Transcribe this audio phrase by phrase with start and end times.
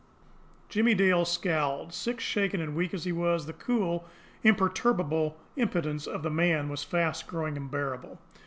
[0.67, 1.93] Jimmie Dale scowled.
[1.93, 4.03] Sick, shaken, and weak as he was, the cool,
[4.43, 8.17] imperturbable impudence of the man was fast growing unbearable.